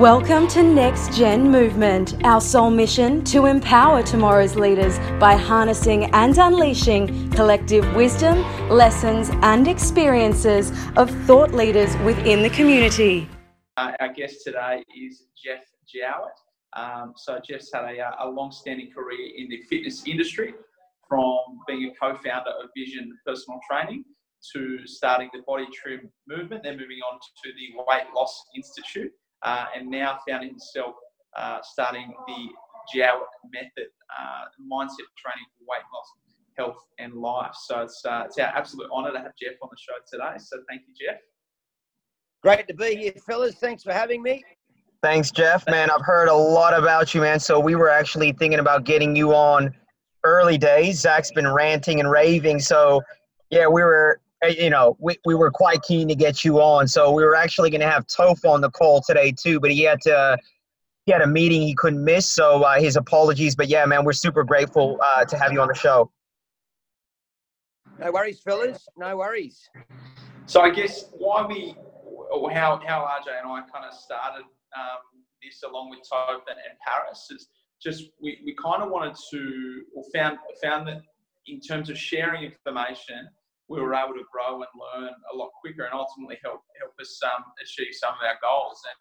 [0.00, 6.36] Welcome to Next Gen Movement, our sole mission to empower tomorrow's leaders by harnessing and
[6.36, 13.28] unleashing collective wisdom, lessons, and experiences of thought leaders within the community.
[13.76, 16.34] Uh, our guest today is Jeff Jowett.
[16.72, 20.54] Um, so, Jeff's had a, uh, a long standing career in the fitness industry
[21.08, 21.38] from
[21.68, 24.04] being a co founder of Vision Personal Training
[24.56, 29.12] to starting the Body Trim movement, then moving on to the Weight Loss Institute
[29.44, 30.94] uh, and now found himself
[31.36, 32.48] uh, starting the
[32.94, 36.08] Jowett method, uh, mindset training for weight loss,
[36.56, 37.54] health, and life.
[37.66, 40.38] So it's, uh, it's our absolute honour to have Jeff on the show today.
[40.38, 41.20] So thank you, Jeff.
[42.42, 43.54] Great to be here, fellas.
[43.54, 44.42] Thanks for having me.
[45.02, 45.64] Thanks, Jeff.
[45.68, 47.38] Man, I've heard a lot about you, man.
[47.38, 49.74] So we were actually thinking about getting you on
[50.24, 51.00] early days.
[51.00, 52.58] Zach's been ranting and raving.
[52.58, 53.02] So
[53.50, 56.88] yeah, we were you know, we, we were quite keen to get you on.
[56.88, 59.82] So we were actually going to have Toph on the call today too, but he
[59.82, 60.38] had to
[61.06, 62.28] he had a meeting he couldn't miss.
[62.30, 63.54] So uh, his apologies.
[63.54, 66.10] But yeah, man, we're super grateful uh, to have you on the show.
[67.98, 68.88] No worries, fellas.
[68.96, 69.68] No worries.
[70.46, 71.76] So I guess why we,
[72.32, 74.44] or how how RJ and I kind of started
[74.76, 77.48] um, this along with Toph and, and Paris is
[77.82, 81.02] just we, we kind of wanted to or found found that
[81.46, 83.28] in terms of sharing information
[83.68, 87.18] we were able to grow and learn a lot quicker and ultimately help help us
[87.24, 88.80] um, achieve some of our goals.
[88.84, 88.98] And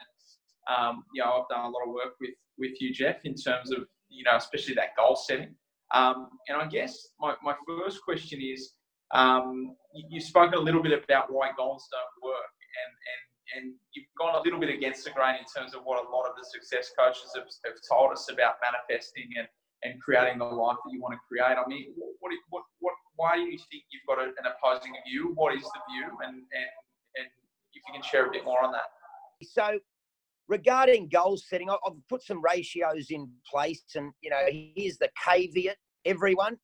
[0.72, 3.72] um, you know, I've done a lot of work with with you, Jeff, in terms
[3.72, 5.56] of you know, especially that goal setting.
[5.94, 8.73] Um, and I guess my, my first question is,
[9.14, 12.53] um, you, you've spoken a little bit about why goals don't work,
[12.86, 13.22] and and
[13.53, 16.25] and you've gone a little bit against the grain in terms of what a lot
[16.25, 19.47] of the success coaches have, have told us about manifesting and
[19.84, 21.58] and creating the life that you want to create.
[21.58, 25.31] I mean, what, what, what, why do you think you've got an opposing view?
[25.36, 26.08] What is the view?
[26.23, 26.70] And, and,
[27.17, 27.28] and
[27.73, 28.90] if you can share a bit more on that.
[29.44, 29.80] So,
[30.48, 34.40] regarding goal setting, I've put some ratios in place, and you know,
[34.75, 36.58] here's the caveat, everyone.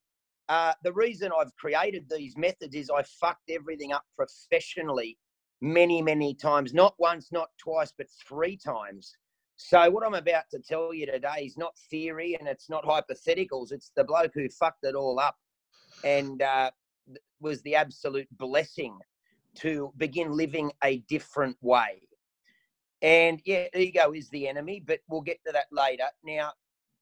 [0.47, 5.17] Uh, the reason I've created these methods is I fucked everything up professionally
[5.61, 6.73] many, many times.
[6.73, 9.13] Not once, not twice, but three times.
[9.61, 13.73] So what I'm about to tell you today is not theory and it's not hypotheticals.
[13.73, 15.35] It's the bloke who fucked it all up
[16.05, 16.71] and uh,
[17.41, 18.97] was the absolute blessing
[19.55, 22.07] to begin living a different way.
[23.01, 26.07] And yeah, ego is the enemy, but we'll get to that later.
[26.23, 26.53] Now,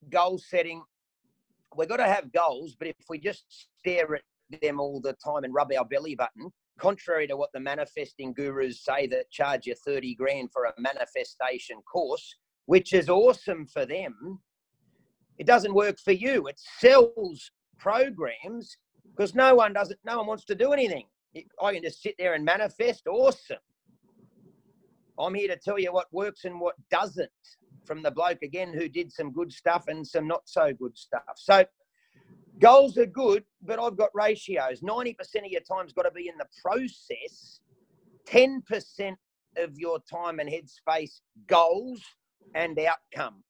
[0.09, 0.81] goal setting,
[1.75, 4.23] we've got to have goals, but if we just stare at
[4.63, 8.83] them all the time and rub our belly button, contrary to what the manifesting gurus
[8.83, 12.35] say that charge you 30 grand for a manifestation course,
[12.67, 14.39] which is awesome for them,
[15.39, 16.47] it doesn't work for you.
[16.47, 18.77] It sells programs
[19.15, 19.99] because no one does it.
[20.05, 21.05] No one wants to do anything.
[21.61, 23.07] I can just sit there and manifest.
[23.07, 23.57] Awesome.
[25.19, 27.31] I'm here to tell you what works and what doesn't
[27.85, 31.23] from the bloke again who did some good stuff and some not so good stuff.
[31.35, 31.65] So
[32.59, 34.81] goals are good, but I've got ratios.
[34.81, 37.61] 90% of your time's got to be in the process.
[38.27, 39.15] 10%
[39.57, 42.01] of your time and headspace goals
[42.55, 43.43] and outcome.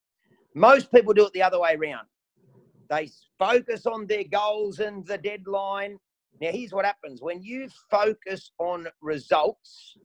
[0.55, 2.07] Most people do it the other way around.
[2.89, 5.97] They focus on their goals and the deadline.
[6.39, 9.97] Now, here's what happens when you focus on results,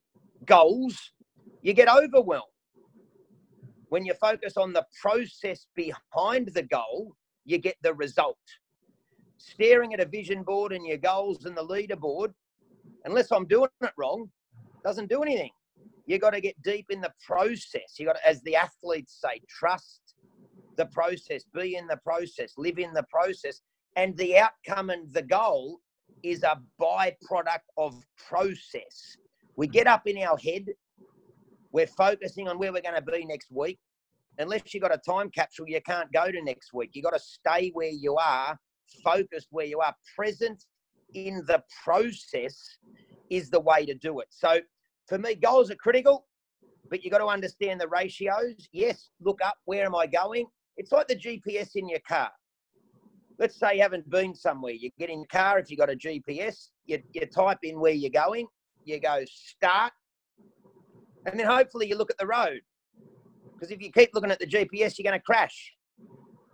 [0.46, 1.12] goals,
[1.62, 2.44] you get overwhelmed.
[3.88, 7.14] When you focus on the process behind the goal,
[7.44, 8.38] you get the result.
[9.36, 12.32] Staring at a vision board and your goals and the leaderboard,
[13.04, 14.30] unless I'm doing it wrong,
[14.84, 15.50] doesn't do anything.
[16.06, 17.98] You got to get deep in the process.
[17.98, 20.14] You got to, as the athletes say, trust
[20.76, 23.60] the process, be in the process, live in the process.
[23.96, 25.78] And the outcome and the goal
[26.22, 27.94] is a byproduct of
[28.28, 29.16] process.
[29.56, 30.66] We get up in our head,
[31.72, 33.78] we're focusing on where we're going to be next week.
[34.38, 36.90] Unless you've got a time capsule, you can't go to next week.
[36.94, 38.58] You've got to stay where you are,
[39.04, 40.64] focused where you are, present
[41.14, 42.78] in the process
[43.30, 44.28] is the way to do it.
[44.30, 44.60] So
[45.12, 46.26] for me, goals are critical,
[46.88, 48.66] but you've got to understand the ratios.
[48.72, 50.46] Yes, look up where am I going?
[50.78, 52.30] It's like the GPS in your car.
[53.38, 54.72] Let's say you haven't been somewhere.
[54.72, 57.92] You get in your car, if you've got a GPS, you, you type in where
[57.92, 58.46] you're going,
[58.86, 59.92] you go start,
[61.26, 62.60] and then hopefully you look at the road.
[63.52, 65.74] Because if you keep looking at the GPS, you're going to crash.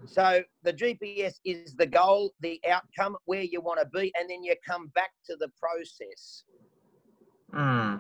[0.05, 4.43] So the GPS is the goal, the outcome, where you want to be, and then
[4.43, 6.43] you come back to the process.
[7.53, 7.97] Hmm.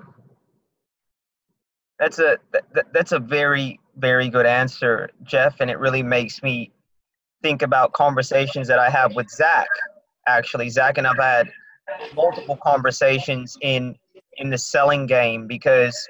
[1.99, 6.71] That's a that, that's a very very good answer, Jeff, and it really makes me
[7.43, 9.69] think about conversations that I have with Zach.
[10.27, 11.50] Actually, Zach and I've had
[12.15, 13.97] multiple conversations in
[14.37, 16.06] in the selling game because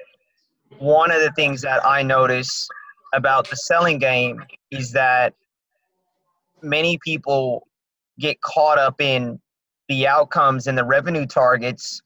[0.77, 2.67] one of the things that I notice
[3.13, 5.33] about the selling game is that
[6.61, 7.67] many people
[8.19, 9.39] get caught up in
[9.87, 12.01] the outcomes and the revenue targets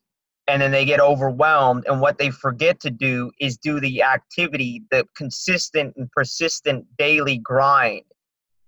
[0.47, 4.83] and then they get overwhelmed and what they forget to do is do the activity
[4.91, 8.03] the consistent and persistent daily grind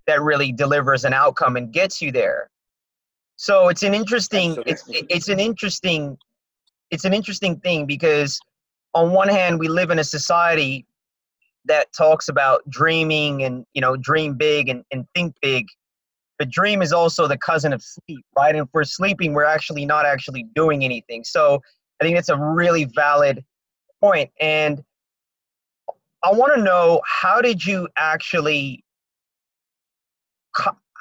[0.07, 2.49] that really delivers an outcome and gets you there.
[3.37, 6.17] So it's an interesting it's it's an interesting
[6.91, 8.39] it's an interesting thing because
[8.93, 10.85] on one hand we live in a society
[11.65, 15.65] that talks about dreaming and you know dream big and, and think big
[16.37, 18.55] but dream is also the cousin of sleep right?
[18.55, 21.23] And if we're sleeping we're actually not actually doing anything.
[21.23, 21.61] So
[22.01, 23.43] i think that's a really valid
[24.01, 24.29] point.
[24.39, 24.83] And
[26.23, 28.83] i want to know how did you actually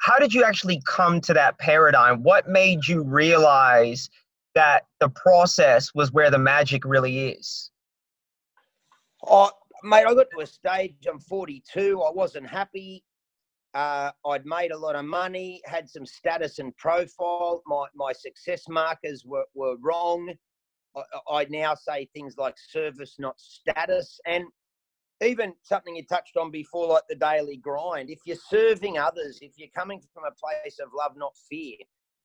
[0.05, 2.21] how did you actually come to that paradigm?
[2.21, 4.07] What made you realize
[4.53, 7.71] that the process was where the magic really is?
[9.27, 9.49] Oh,
[9.83, 13.03] mate, I got to a stage, I'm 42, I wasn't happy.
[13.75, 17.61] Uh, I'd made a lot of money, had some status and profile.
[17.67, 20.33] My, my success markers were, were wrong.
[20.95, 24.17] I, I now say things like service, not status.
[24.25, 24.45] And
[25.21, 28.09] even something you touched on before, like the daily grind.
[28.09, 31.75] If you're serving others, if you're coming from a place of love, not fear,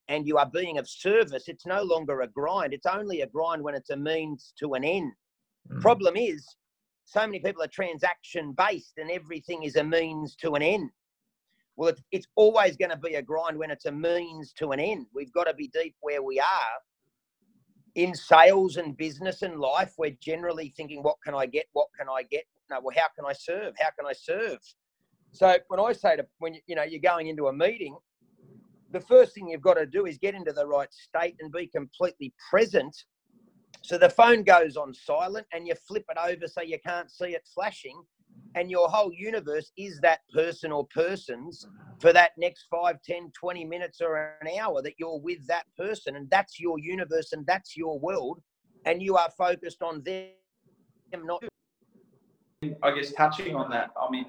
[0.07, 2.73] and you are being of service, it's no longer a grind.
[2.73, 5.11] It's only a grind when it's a means to an end.
[5.69, 5.81] Mm.
[5.81, 6.45] Problem is,
[7.03, 10.89] so many people are transaction based and everything is a means to an end.
[11.81, 14.79] Well, it's, it's always going to be a grind when it's a means to an
[14.79, 15.07] end.
[15.15, 16.77] We've got to be deep where we are.
[17.95, 21.65] In sales and business and life, we're generally thinking, what can I get?
[21.73, 22.43] What can I get?
[22.69, 23.73] No, well, how can I serve?
[23.79, 24.59] How can I serve?
[25.31, 27.97] So when I say to when you, you know you're going into a meeting,
[28.91, 31.65] the first thing you've got to do is get into the right state and be
[31.65, 32.95] completely present
[33.81, 37.33] so the phone goes on silent and you flip it over so you can't see
[37.33, 37.99] it flashing.
[38.55, 41.65] And your whole universe is that person or persons
[41.99, 46.15] for that next 5, 10, 20 minutes or an hour that you're with that person.
[46.15, 48.41] And that's your universe and that's your world.
[48.85, 50.31] And you are focused on them,
[51.23, 51.43] not.
[52.83, 54.25] I guess touching on that, I mean,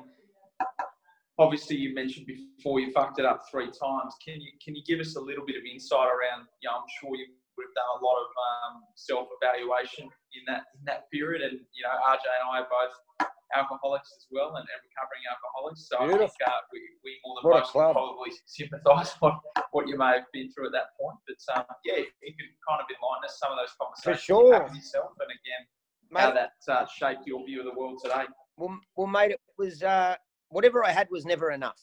[1.38, 4.14] obviously you mentioned before you fucked it up three times.
[4.24, 6.46] Can you can you give us a little bit of insight around?
[6.62, 7.26] Know, I'm sure you
[7.58, 11.82] we've done a lot of um, self evaluation in that in that period, and you
[11.84, 15.88] know, RJ and I both alcoholics as well, and, and recovering alcoholics.
[15.88, 16.26] So Beautiful.
[16.26, 19.38] I think uh, we, we more than most probably sympathise what
[19.72, 21.18] what you may have been through at that point.
[21.26, 24.54] But um, yeah, you could kind of enlighten us some of those conversations For sure.
[24.56, 25.62] you with yourself, and again,
[26.10, 28.24] mate, how that uh, shaped your view of the world today.
[28.56, 30.16] Well, well, mate, it was uh,
[30.48, 31.80] whatever I had was never enough.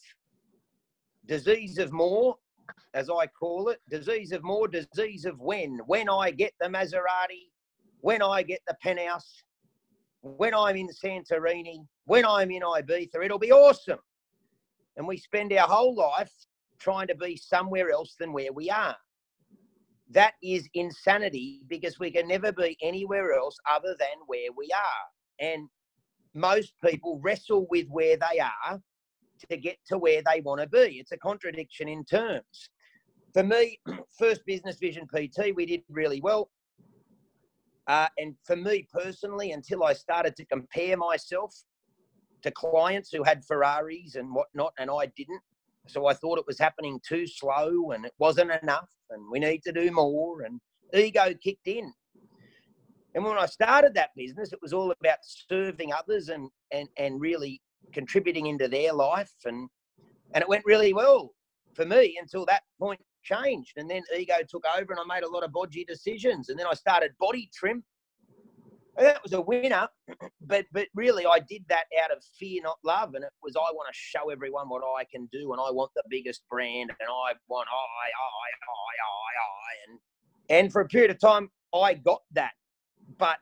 [1.25, 2.37] Disease of more
[2.93, 5.79] as I call it, disease of more, disease of when.
[5.85, 7.49] When I get the Maserati,
[8.01, 9.43] when I get the penthouse,
[10.21, 13.99] when I'm in Santorini, when I'm in Ibiza, it'll be awesome.
[14.97, 16.31] And we spend our whole life
[16.79, 18.95] trying to be somewhere else than where we are.
[20.11, 25.45] That is insanity because we can never be anywhere else other than where we are.
[25.47, 25.69] And
[26.33, 28.81] most people wrestle with where they are
[29.49, 30.99] to get to where they want to be.
[30.99, 32.69] It's a contradiction in terms.
[33.33, 33.79] For me,
[34.17, 36.49] first business vision PT, we did really well.
[37.89, 41.55] Uh, and for me personally, until I started to compare myself
[42.43, 45.41] to clients who had Ferraris and whatnot, and I didn't.
[45.87, 49.63] So I thought it was happening too slow and it wasn't enough, and we need
[49.63, 50.43] to do more.
[50.43, 50.61] And
[50.93, 51.91] ego kicked in.
[53.15, 57.19] And when I started that business, it was all about serving others and and and
[57.19, 57.59] really
[57.91, 59.67] contributing into their life and
[60.35, 61.33] and it went really well
[61.73, 63.73] for me until that point changed.
[63.77, 66.49] And then ego took over and I made a lot of bodgy decisions.
[66.49, 67.83] And then I started body trim.
[68.97, 69.87] And that was a winner.
[70.41, 73.13] But but really I did that out of fear not love.
[73.13, 75.91] And it was I want to show everyone what I can do and I want
[75.95, 79.91] the biggest brand and I want I I I I I.
[79.91, 79.99] And
[80.49, 82.53] and for a period of time I got that.
[83.19, 83.37] But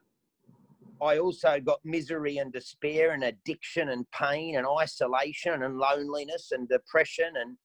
[1.01, 6.67] I also got misery and despair and addiction and pain and isolation and loneliness and
[6.67, 7.57] depression and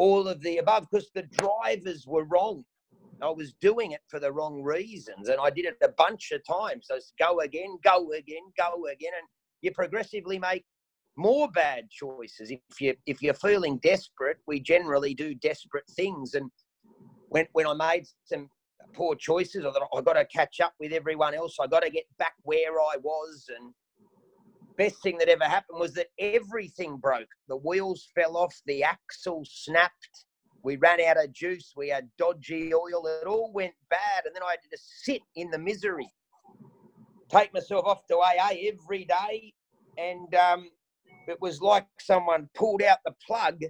[0.00, 2.64] all of the above because the drivers were wrong.
[3.22, 6.40] I was doing it for the wrong reasons and I did it a bunch of
[6.46, 6.86] times.
[6.88, 9.12] So go again, go again, go again.
[9.14, 9.28] And
[9.60, 10.64] you progressively make
[11.18, 12.50] more bad choices.
[12.50, 16.32] If you if you're feeling desperate, we generally do desperate things.
[16.32, 16.50] And
[17.28, 18.48] when when I made some
[18.94, 21.56] poor choices or that I got to catch up with everyone else.
[21.60, 23.50] I got to get back where I was.
[23.54, 23.74] And
[24.76, 27.28] best thing that ever happened was that everything broke.
[27.48, 30.24] The wheels fell off, the axle snapped.
[30.62, 31.72] We ran out of juice.
[31.76, 33.06] We had dodgy oil.
[33.06, 34.26] It all went bad.
[34.26, 36.12] And then I had to just sit in the misery,
[37.30, 39.54] take myself off to AA every day.
[39.96, 40.70] And um,
[41.28, 43.60] it was like someone pulled out the plug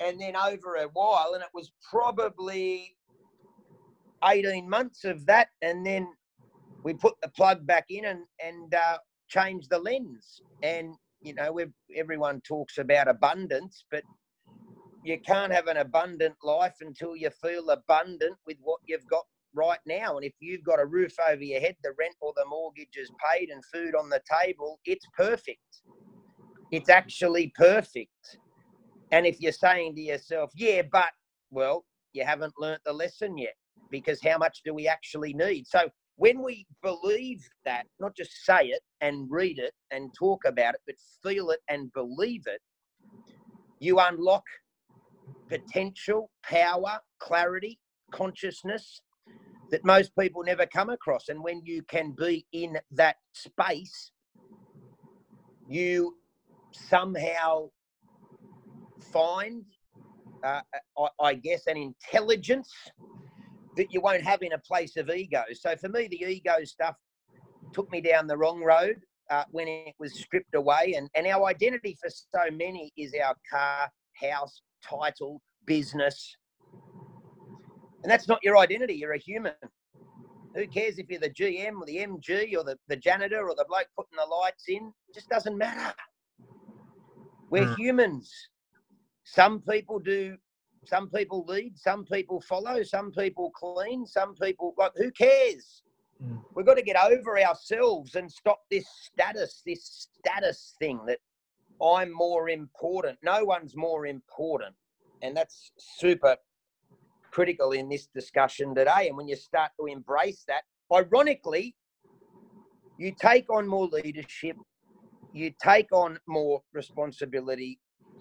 [0.00, 2.96] and then over a while, and it was probably
[4.24, 6.08] 18 months of that, and then
[6.82, 8.98] we put the plug back in and and uh,
[9.32, 10.42] changed the lens.
[10.62, 11.58] And you know,
[11.94, 14.02] everyone talks about abundance, but
[15.04, 19.24] you can't have an abundant life until you feel abundant with what you've got
[19.54, 20.16] right now.
[20.16, 23.10] And if you've got a roof over your head, the rent or the mortgage is
[23.32, 25.82] paid, and food on the table, it's perfect.
[26.70, 28.38] It's actually perfect.
[29.12, 31.10] And if you're saying to yourself, yeah, but,
[31.50, 33.54] well, you haven't learnt the lesson yet
[33.90, 35.66] because how much do we actually need?
[35.66, 35.90] So
[36.22, 40.80] when we believe that, not just say it and read it and talk about it,
[40.86, 42.60] but feel it and believe it,
[43.80, 44.44] you unlock
[45.48, 47.76] potential, power, clarity,
[48.12, 49.00] consciousness
[49.72, 51.28] that most people never come across.
[51.28, 54.12] And when you can be in that space,
[55.68, 56.14] you
[56.70, 57.68] somehow
[59.12, 59.64] find,
[60.44, 60.60] uh,
[60.96, 62.72] I, I guess, an intelligence
[63.76, 65.42] that you won't have in a place of ego.
[65.52, 66.96] So for me, the ego stuff
[67.72, 68.96] took me down the wrong road
[69.30, 70.94] uh, when it was stripped away.
[70.96, 76.36] And, and our identity for so many is our car, house, title, business.
[78.02, 78.94] And that's not your identity.
[78.94, 79.52] You're a human.
[80.54, 83.64] Who cares if you're the GM or the MG or the, the janitor or the
[83.66, 84.92] bloke putting the lights in?
[85.08, 85.94] It just doesn't matter.
[87.48, 87.76] We're mm.
[87.78, 88.30] humans.
[89.24, 90.36] Some people do,
[90.84, 95.82] some people lead, some people follow, some people clean, some people like, who cares?
[96.22, 96.42] Mm.
[96.54, 101.18] We've got to get over ourselves and stop this status, this status thing that
[101.82, 103.18] I'm more important.
[103.22, 104.74] No one's more important.
[105.22, 106.36] And that's super
[107.30, 109.08] critical in this discussion today.
[109.08, 110.62] And when you start to embrace that,
[110.92, 111.76] ironically,
[112.98, 114.56] you take on more leadership,
[115.32, 117.78] you take on more responsibility,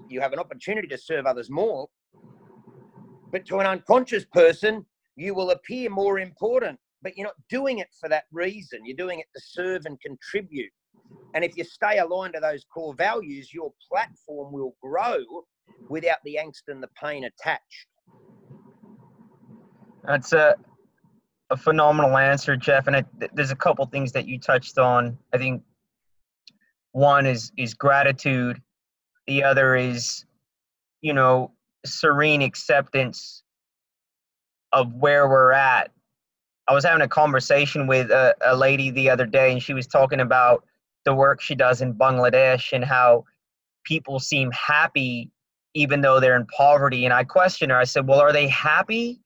[0.07, 1.87] you have an opportunity to serve others more.
[3.31, 4.85] But to an unconscious person,
[5.15, 8.85] you will appear more important, but you're not doing it for that reason.
[8.85, 10.71] You're doing it to serve and contribute.
[11.33, 15.17] And if you stay aligned to those core values, your platform will grow
[15.89, 17.87] without the angst and the pain attached.
[20.03, 20.55] That's a,
[21.49, 22.87] a phenomenal answer, Jeff.
[22.87, 25.17] And I, there's a couple things that you touched on.
[25.33, 25.63] I think
[26.93, 28.61] one is is gratitude
[29.27, 30.25] the other is
[31.01, 31.51] you know
[31.85, 33.43] serene acceptance
[34.71, 35.91] of where we're at.
[36.67, 39.87] I was having a conversation with a, a lady the other day and she was
[39.87, 40.63] talking about
[41.05, 43.25] the work she does in bangladesh and how
[43.83, 45.29] people seem happy
[45.73, 47.77] even though they're in poverty and i questioned her.
[47.77, 49.19] I said well are they happy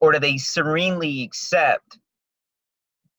[0.00, 1.98] or do they serenely accept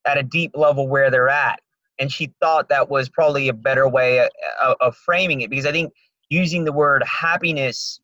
[0.06, 1.62] at a deep level where they're at?
[2.00, 4.30] And she thought that was probably a better way of,
[4.62, 5.94] uh, of framing it because i think
[6.30, 8.00] using the word happiness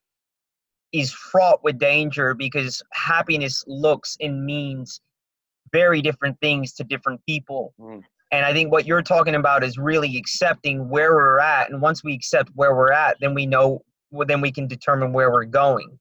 [0.96, 5.02] is fraught with danger because happiness looks and means
[5.72, 7.74] very different things to different people.
[7.80, 8.02] Mm.
[8.32, 11.70] And I think what you're talking about is really accepting where we're at.
[11.70, 15.12] And once we accept where we're at, then we know, well, then we can determine
[15.12, 16.00] where we're going.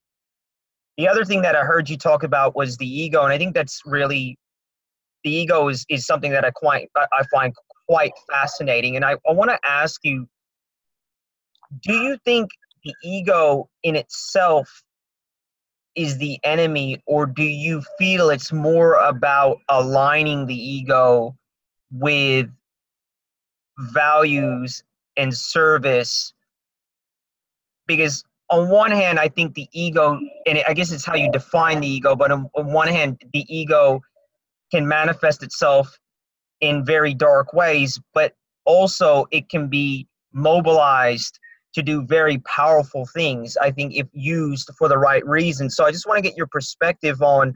[0.97, 3.25] The other thing that I heard you talk about was the ego.
[3.25, 4.39] And I think that's really,
[5.25, 7.53] the ego is, is something that I quite, I find
[7.89, 8.95] quite fascinating.
[8.95, 10.29] And I, I want to ask you
[11.81, 12.51] do you think
[12.85, 14.84] the ego in itself
[15.97, 21.37] is the enemy or do you feel it's more about aligning the ego
[21.93, 22.49] with
[23.79, 24.83] values
[25.17, 26.33] and service?
[27.87, 31.81] Because on one hand i think the ego and i guess it's how you define
[31.81, 34.01] the ego but on, on one hand the ego
[34.71, 35.99] can manifest itself
[36.61, 38.35] in very dark ways but
[38.65, 41.39] also it can be mobilized
[41.75, 45.69] to do very powerful things, I think, if used for the right reason.
[45.69, 47.53] So I just want to get your perspective on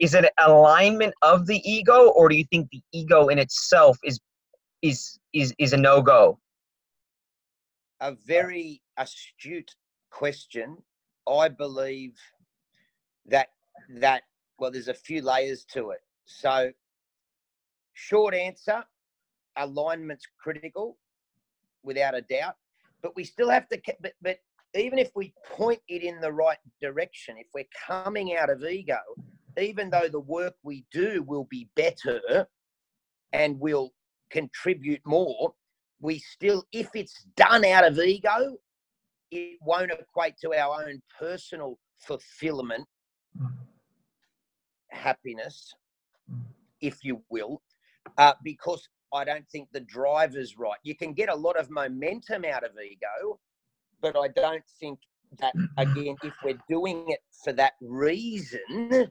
[0.00, 4.20] is it alignment of the ego, or do you think the ego in itself is
[4.82, 6.38] is is is a no-go?
[8.00, 9.74] A very astute
[10.10, 10.76] question.
[11.26, 12.12] I believe
[13.26, 13.48] that
[13.98, 14.22] that
[14.58, 16.00] well, there's a few layers to it.
[16.26, 16.70] So
[17.94, 18.84] short answer,
[19.56, 20.98] alignment's critical,
[21.82, 22.56] without a doubt
[23.04, 24.38] but we still have to but, but
[24.74, 28.98] even if we point it in the right direction if we're coming out of ego
[29.60, 32.48] even though the work we do will be better
[33.32, 33.92] and will
[34.30, 35.52] contribute more
[36.00, 38.56] we still if it's done out of ego
[39.30, 42.86] it won't equate to our own personal fulfillment
[44.90, 45.74] happiness
[46.80, 47.60] if you will
[48.18, 50.78] uh, because I don't think the driver's right.
[50.82, 53.38] You can get a lot of momentum out of ego,
[54.02, 54.98] but I don't think
[55.38, 59.08] that again, if we're doing it for that reason,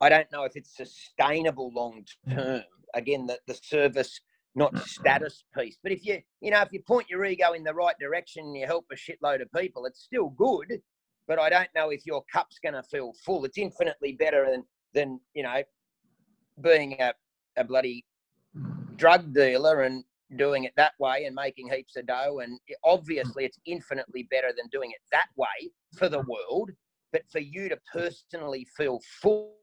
[0.00, 2.62] I don't know if it's sustainable long term.
[2.94, 4.20] Again, the, the service,
[4.54, 5.78] not status piece.
[5.82, 8.56] But if you, you know, if you point your ego in the right direction and
[8.56, 10.80] you help a shitload of people, it's still good.
[11.28, 13.44] But I don't know if your cup's going to feel full.
[13.44, 14.64] It's infinitely better than,
[14.94, 15.62] than you know,
[16.60, 17.14] being a,
[17.56, 18.04] a bloody
[19.00, 20.04] drug dealer and
[20.36, 22.40] doing it that way and making heaps of dough.
[22.40, 26.70] And obviously, it's infinitely better than doing it that way for the world.
[27.12, 29.56] But for you to personally feel full,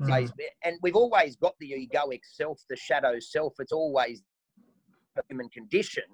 [0.00, 0.30] Mm.
[0.62, 3.54] and we've always got the egoic self, the shadow self.
[3.58, 4.22] It's always
[5.16, 6.04] the human condition.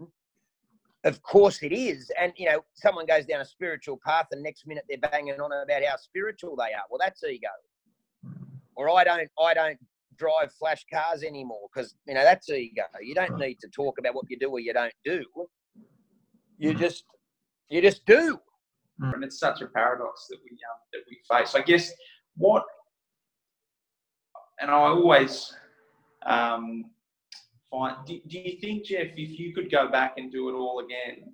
[1.04, 2.10] Of course, it is.
[2.18, 5.52] And you know, someone goes down a spiritual path, and next minute they're banging on
[5.52, 6.86] about how spiritual they are.
[6.88, 7.50] Well, that's ego.
[8.74, 9.78] Or I don't, I don't
[10.16, 12.82] drive flash cars anymore because you know that's ego.
[13.02, 15.24] You don't need to talk about what you do or you don't do.
[16.58, 17.04] You just,
[17.68, 18.38] you just do.
[19.00, 21.54] and it's such a paradox that we um, that we face.
[21.54, 21.92] I guess
[22.36, 22.64] what,
[24.60, 25.52] and I always
[26.26, 26.84] um,
[27.70, 27.96] find.
[28.06, 31.32] Do, do you think, Jeff, if you could go back and do it all again,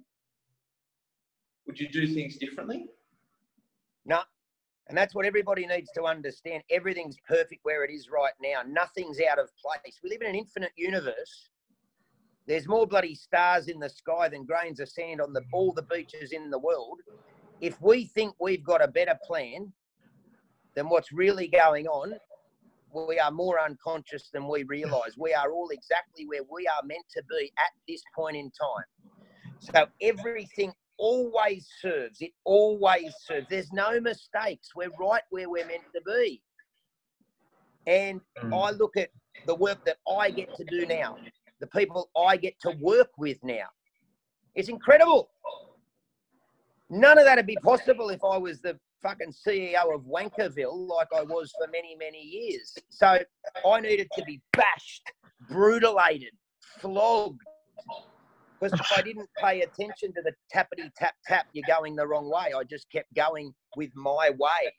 [1.66, 2.86] would you do things differently?
[4.90, 6.64] And that's what everybody needs to understand.
[6.68, 8.62] Everything's perfect where it is right now.
[8.66, 10.00] Nothing's out of place.
[10.02, 11.50] We live in an infinite universe.
[12.48, 15.82] There's more bloody stars in the sky than grains of sand on the, all the
[15.82, 16.98] beaches in the world.
[17.60, 19.72] If we think we've got a better plan
[20.74, 22.14] than what's really going on,
[22.92, 25.16] we are more unconscious than we realize.
[25.16, 28.86] We are all exactly where we are meant to be at this point in time.
[29.60, 32.20] So everything always serves.
[32.20, 33.46] It always serves.
[33.48, 34.68] There's no mistakes.
[34.76, 36.42] We're right where we're meant to be.
[37.86, 38.52] And Mm.
[38.66, 39.10] I look at
[39.46, 41.16] the work that I get to do now,
[41.60, 43.68] the people I get to work with now.
[44.54, 45.30] It's incredible.
[46.90, 51.22] None of that'd be possible if I was the fucking CEO of Wankerville like I
[51.22, 52.76] was for many, many years.
[52.90, 53.18] So
[53.66, 55.10] I needed to be bashed,
[55.50, 56.32] brutalated,
[56.80, 57.40] flogged.
[58.60, 62.30] Because if I didn't pay attention to the tappity tap tap, you're going the wrong
[62.30, 62.52] way.
[62.54, 64.74] I just kept going with my way.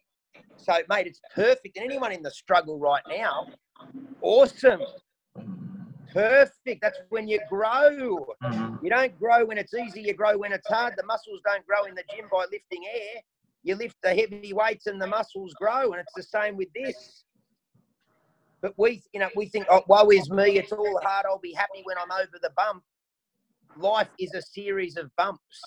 [0.57, 1.77] So, mate, it's perfect.
[1.77, 3.47] And anyone in the struggle right now,
[4.21, 4.81] awesome.
[6.13, 6.81] Perfect.
[6.81, 8.27] That's when you grow.
[8.43, 8.77] Mhm.
[8.83, 10.93] You don't grow when it's easy, you grow when it's hard.
[10.97, 13.23] The muscles don't grow in the gym by lifting air.
[13.63, 17.23] You lift the heavy weights and the muscles grow, and it's the same with this.
[18.61, 21.53] But we, you know, we think, oh, woe is me, it's all hard, I'll be
[21.53, 22.83] happy when I'm over the bump.
[23.77, 25.61] Life is a series of bumps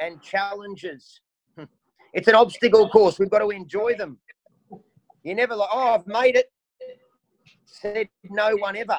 [0.00, 1.20] and challenges.
[2.14, 3.18] It's an obstacle course.
[3.18, 4.18] We've got to enjoy them.
[5.24, 6.46] You never like, oh, I've made it.
[7.66, 8.98] Said no one ever.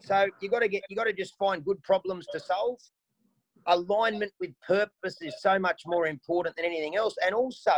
[0.00, 2.78] So you got to get, you got to just find good problems to solve.
[3.66, 7.16] Alignment with purpose is so much more important than anything else.
[7.24, 7.72] And also,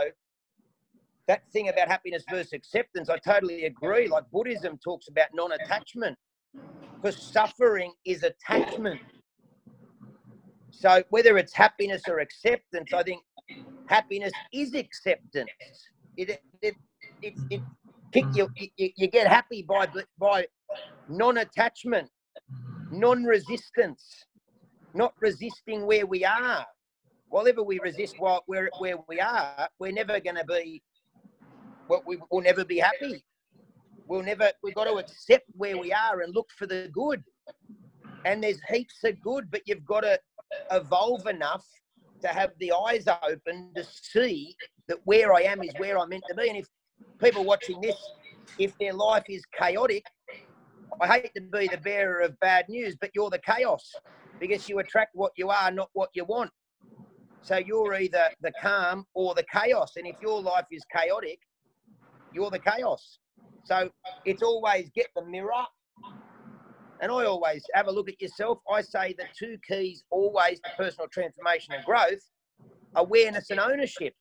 [1.29, 4.09] that thing about happiness versus acceptance, I totally agree.
[4.09, 6.16] Like Buddhism talks about non-attachment,
[7.01, 9.01] because suffering is attachment.
[10.78, 13.20] So whether it's happiness or acceptance, I think
[13.86, 15.50] happiness is acceptance.
[16.16, 16.76] It it
[17.20, 17.60] it, it,
[18.12, 19.88] pick you, you you get happy by
[20.20, 20.46] by
[21.08, 22.08] non-attachment,
[22.92, 24.24] non-resistance,
[24.94, 26.64] not resisting where we are.
[27.30, 30.80] Whatever we resist while where where we are, we're never going to be.
[31.88, 33.24] Well, we will never be happy.
[34.06, 34.52] We'll never.
[34.62, 37.24] We've got to accept where we are and look for the good.
[38.24, 40.18] And there's heaps of good, but you've got to
[40.70, 41.66] evolve enough
[42.22, 44.54] to have the eyes open to see
[44.88, 46.48] that where I am is where I'm meant to be.
[46.48, 46.66] And if
[47.22, 47.96] people watching this,
[48.58, 50.04] if their life is chaotic,
[51.00, 53.92] I hate to be the bearer of bad news, but you're the chaos
[54.40, 56.50] because you attract what you are, not what you want.
[57.42, 59.92] So you're either the calm or the chaos.
[59.96, 61.38] And if your life is chaotic,
[62.32, 63.18] you're the chaos.
[63.64, 63.90] So
[64.24, 65.64] it's always get the mirror.
[67.00, 68.58] And I always have a look at yourself.
[68.70, 72.20] I say the two keys always to personal transformation and growth
[72.96, 74.14] awareness and ownership.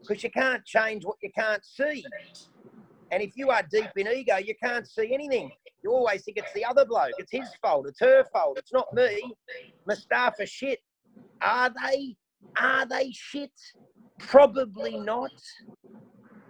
[0.00, 2.04] Because you can't change what you can't see.
[3.10, 5.50] And if you are deep in ego, you can't see anything.
[5.82, 7.12] You always think it's the other bloke.
[7.18, 7.86] It's his fault.
[7.88, 8.58] It's her fault.
[8.58, 9.22] It's not me.
[9.86, 10.78] Mustafa shit.
[11.42, 12.16] Are they?
[12.58, 13.52] Are they shit?
[14.18, 15.32] Probably not.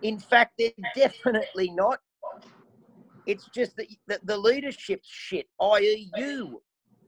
[0.03, 1.99] In fact, they're definitely not.
[3.27, 6.61] It's just that the, the leadership's shit, i.e., you,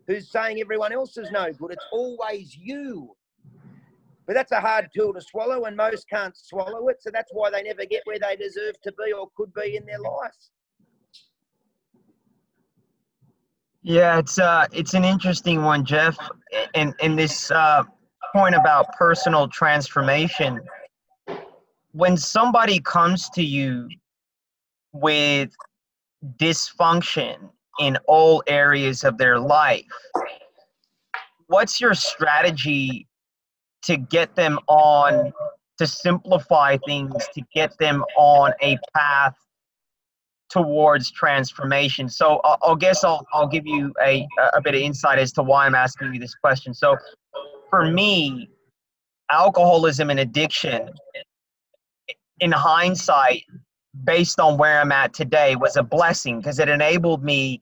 [0.06, 1.72] who's saying everyone else is no good.
[1.72, 3.14] It's always you.
[4.26, 7.02] But that's a hard pill to swallow, and most can't swallow it.
[7.02, 9.84] So that's why they never get where they deserve to be or could be in
[9.84, 10.30] their life.
[13.82, 16.16] Yeah, it's uh, it's an interesting one, Jeff.
[16.74, 17.82] And and this uh,
[18.32, 20.60] point about personal transformation.
[21.90, 23.88] When somebody comes to you
[24.92, 25.50] with
[26.38, 29.84] dysfunction in all areas of their life,
[31.46, 33.06] what's your strategy
[33.82, 35.32] to get them on
[35.78, 39.34] to simplify things to get them on a path
[40.50, 42.08] towards transformation?
[42.08, 45.42] So i I'll guess I'll, I'll give you a, a bit of insight as to
[45.42, 46.74] why i'm asking you this question.
[46.74, 46.96] So
[47.70, 48.48] for me
[49.30, 50.90] alcoholism and addiction
[52.40, 53.44] in hindsight
[54.04, 57.60] based on where i'm at today was a blessing because it enabled me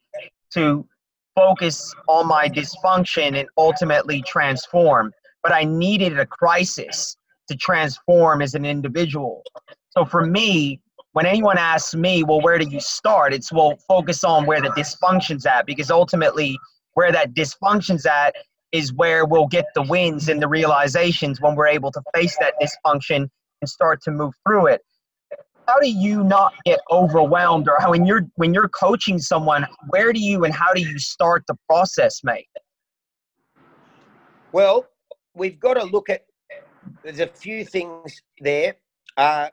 [0.52, 0.86] to
[1.34, 5.12] focus on my dysfunction and ultimately transform.
[5.42, 7.16] But I needed a crisis
[7.48, 9.42] to transform as an individual.
[9.90, 10.80] So for me,
[11.12, 13.32] when anyone asks me, well, where do you start?
[13.32, 16.58] It's well, focus on where the dysfunction's at because ultimately,
[16.94, 18.34] where that dysfunction's at
[18.72, 22.54] is where we'll get the wins and the realizations when we're able to face that
[22.62, 23.28] dysfunction
[23.60, 24.82] and start to move through it
[25.70, 27.68] how do you not get overwhelmed?
[27.68, 30.98] Or how when you're when you're coaching someone where do you and how do you
[30.98, 32.48] start the process mate?
[34.52, 34.87] Well
[35.35, 36.24] we've got to look at
[37.04, 38.74] there's a few things there.
[39.16, 39.48] Uh,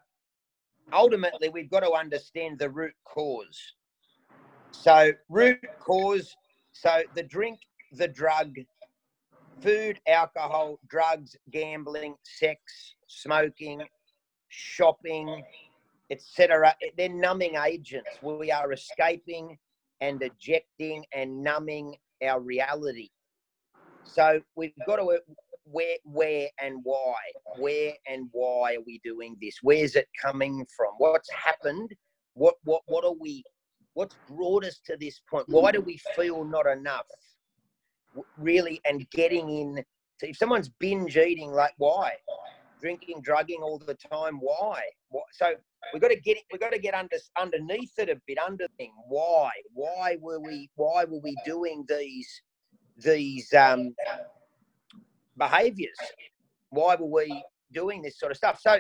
[0.92, 3.74] ultimately we've got to understand the root cause.
[4.72, 6.36] So root cause
[6.72, 7.60] so the drink
[7.92, 8.56] the drug
[9.62, 12.60] food alcohol drugs gambling sex
[13.08, 13.82] smoking
[14.50, 15.44] shopping
[16.10, 16.76] etc.
[16.82, 18.10] Eh, they're numbing agents.
[18.22, 19.58] We are escaping
[20.02, 23.10] and ejecting and numbing our reality.
[24.04, 25.34] So we've got to eh,
[25.66, 27.16] where, where, and why.
[27.58, 29.58] Where and why are we doing this?
[29.62, 30.94] Where's it coming from?
[30.98, 31.92] What's happened?
[32.34, 33.44] What what what are we?
[33.94, 35.46] What's brought us to this point?
[35.50, 37.08] Why do we feel not enough?
[38.38, 39.84] Really, and getting in.
[40.22, 42.14] if someone's binge eating, like why?
[42.80, 44.82] Drinking, drugging all the time, why?
[45.34, 45.54] So
[45.94, 48.94] we've got to get we've got to get under underneath it a bit under thing.
[49.08, 49.50] Why?
[49.74, 52.30] Why were we why were we doing these
[52.98, 53.96] these um
[55.38, 55.98] behaviors?
[56.70, 58.60] Why were we doing this sort of stuff?
[58.62, 58.80] So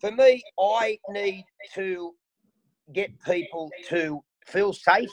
[0.00, 2.14] for me i need to
[2.92, 5.10] get people to feel safe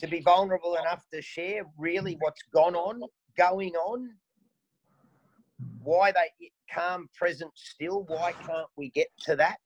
[0.00, 3.00] to be vulnerable enough to share really what's gone on
[3.36, 4.08] going on
[5.82, 8.04] why they calm, present, still?
[8.04, 9.58] Why can't we get to that?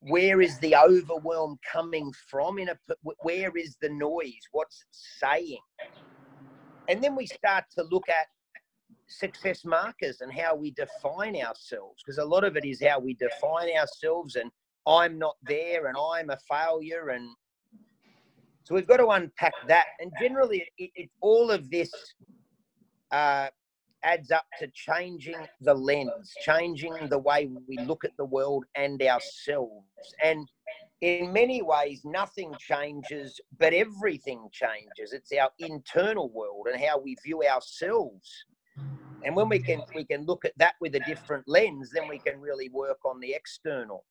[0.00, 2.58] Where is the overwhelm coming from?
[2.58, 2.78] In a
[3.22, 4.48] where is the noise?
[4.52, 5.58] What's it saying?
[6.88, 8.26] And then we start to look at
[9.06, 13.14] success markers and how we define ourselves, because a lot of it is how we
[13.14, 14.36] define ourselves.
[14.36, 14.50] And
[14.86, 17.28] I'm not there, and I'm a failure, and
[18.64, 19.86] so we've got to unpack that.
[19.98, 21.90] And generally, it, it all of this
[23.10, 23.48] uh,
[24.02, 29.00] adds up to changing the lens, changing the way we look at the world and
[29.02, 29.84] ourselves.
[30.22, 30.48] And
[31.00, 35.12] in many ways, nothing changes, but everything changes.
[35.12, 38.44] It's our internal world and how we view ourselves.
[39.22, 42.18] And when we can we can look at that with a different lens, then we
[42.18, 44.04] can really work on the external.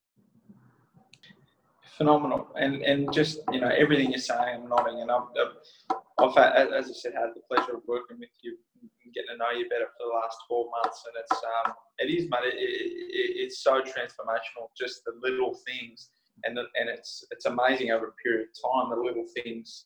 [1.97, 5.88] Phenomenal, and and just you know everything you're saying, I'm nodding, and I've,
[6.19, 9.37] I've, I've as I said, had the pleasure of working with you and getting to
[9.37, 11.03] know you better for the last 12 months.
[11.07, 16.09] And it's, um, it is, mate, it, it, it's so transformational, just the little things.
[16.43, 19.85] And, the, and it's, it's amazing over a period of time, the little things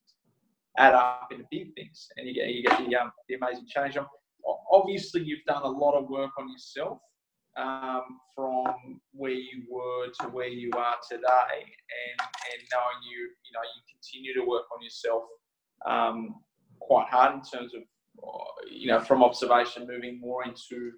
[0.77, 3.97] add up into big things and you get, you get the, um, the amazing change.
[4.71, 6.99] Obviously, you've done a lot of work on yourself
[7.57, 13.51] um, from where you were to where you are today, and and knowing you, you
[13.53, 15.23] know, you continue to work on yourself
[15.85, 16.35] um,
[16.79, 17.81] quite hard in terms of
[18.69, 20.91] you know, from observation, moving more into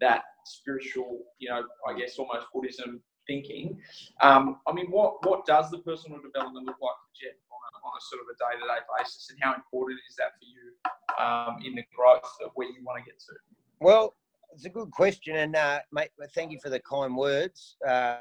[0.00, 3.78] that spiritual, you know, I guess almost Buddhism thinking.
[4.20, 7.86] Um, I mean, what what does the personal development look like for Jeff on a,
[7.86, 10.44] on a sort of a day to day basis, and how important is that for
[10.44, 13.32] you um, in the growth of where you want to get to?
[13.80, 14.14] Well,
[14.52, 17.76] it's a good question, and uh, mate, thank you for the kind words.
[17.86, 18.18] Uh,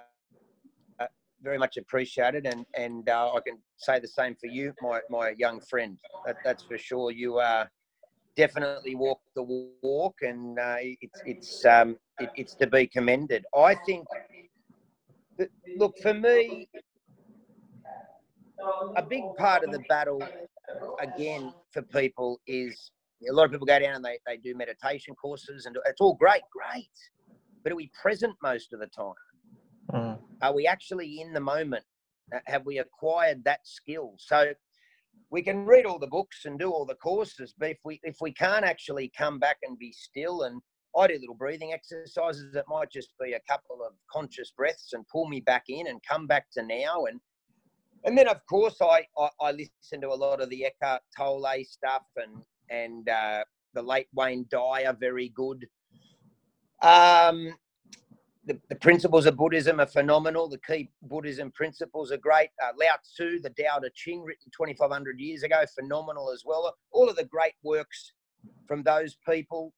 [1.41, 5.33] very much appreciated, and and uh, I can say the same for you, my my
[5.37, 5.97] young friend.
[6.25, 7.11] That, that's for sure.
[7.11, 7.69] You are
[8.37, 9.43] definitely walk the
[9.81, 13.45] walk, and uh, it's it's um, it, it's to be commended.
[13.55, 14.05] I think.
[15.77, 16.67] Look for me,
[18.95, 20.21] a big part of the battle,
[20.99, 22.91] again, for people is
[23.29, 26.15] a lot of people go down and they, they do meditation courses, and it's all
[26.15, 26.89] great, great.
[27.63, 29.13] But are we present most of the time?
[29.93, 30.19] Mm.
[30.41, 31.83] Are we actually in the moment?
[32.45, 34.15] Have we acquired that skill?
[34.17, 34.53] So
[35.29, 38.17] we can read all the books and do all the courses, but if we if
[38.21, 40.61] we can't actually come back and be still and
[40.97, 42.53] I do little breathing exercises.
[42.55, 46.01] It might just be a couple of conscious breaths and pull me back in and
[46.07, 47.05] come back to now.
[47.05, 47.19] And
[48.03, 51.63] and then of course I I, I listen to a lot of the Eckhart Tolle
[51.63, 55.65] stuff and and uh, the late Wayne Dyer, very good.
[56.81, 57.53] Um,
[58.51, 60.49] the, the, principles of Buddhism are phenomenal.
[60.49, 62.49] The key Buddhism principles are great.
[62.61, 66.75] Uh, Lao Tzu, the Tao Te Ching, written 2,500 years ago, phenomenal as well.
[66.91, 68.11] All of the great works
[68.67, 69.73] from those people.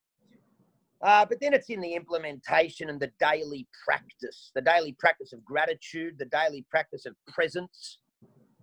[1.02, 5.44] Uh, but then it's in the implementation and the daily practice, the daily practice of
[5.44, 8.00] gratitude, the daily practice of presence.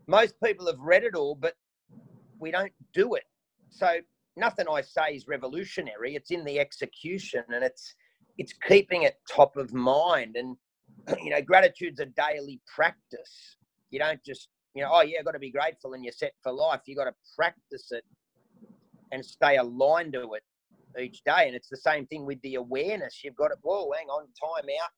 [0.06, 1.54] Most people have read it all, but
[2.38, 3.24] we don't do it.
[3.68, 3.98] So
[4.36, 6.16] nothing I say is revolutionary.
[6.16, 7.94] It's in the execution and it's
[8.38, 10.36] it's keeping it top of mind.
[10.36, 10.56] And
[11.22, 13.56] you know, gratitude's a daily practice.
[13.90, 16.52] You don't just you know, oh yeah, got to be grateful and you're set for
[16.52, 16.80] life.
[16.86, 18.04] You got to practice it
[19.12, 20.42] and stay aligned to it
[21.00, 21.46] each day.
[21.46, 23.20] And it's the same thing with the awareness.
[23.24, 24.90] You've got to, whoa, hang on, time out.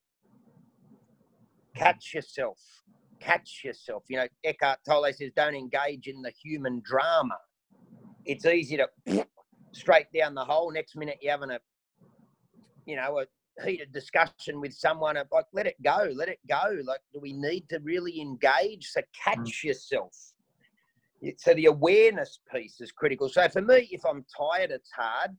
[1.74, 2.58] Catch yourself.
[3.20, 4.04] Catch yourself.
[4.08, 7.38] You know, Eckhart Tolle says, don't engage in the human drama.
[8.24, 9.24] It's easy to
[9.72, 10.70] straight down the hole.
[10.70, 11.58] Next minute, you're having a,
[12.86, 15.16] you know, a heated discussion with someone.
[15.16, 16.10] Like, let it go.
[16.14, 16.78] Let it go.
[16.84, 18.88] Like, do we need to really engage?
[18.88, 19.64] So catch mm.
[19.64, 20.16] yourself.
[21.36, 23.28] So the awareness piece is critical.
[23.28, 25.30] So for me, if I'm tired, it's hard.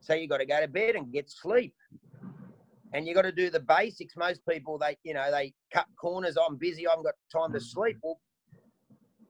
[0.00, 1.74] So you got to go to bed and get sleep.
[2.92, 4.14] And you got to do the basics.
[4.16, 6.36] Most people, they, you know, they cut corners.
[6.36, 6.86] I'm busy.
[6.86, 7.96] I haven't got time to sleep.
[8.02, 8.20] Well,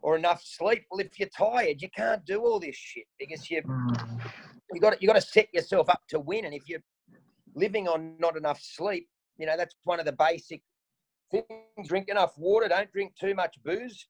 [0.02, 0.84] or enough sleep.
[0.90, 3.62] Well, if you're tired, you can't do all this shit because you
[4.72, 6.44] you got you got to set yourself up to win.
[6.44, 6.80] And if you're
[7.54, 9.08] living on not enough sleep,
[9.38, 10.62] you know that's one of the basic
[11.30, 11.88] things.
[11.88, 12.68] Drink enough water.
[12.68, 14.06] Don't drink too much booze.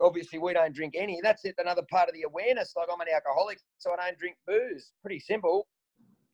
[0.00, 1.20] Obviously, we don't drink any.
[1.22, 1.56] That's it.
[1.58, 2.72] Another part of the awareness.
[2.76, 4.92] Like I'm an alcoholic, so I don't drink booze.
[5.02, 5.66] Pretty simple.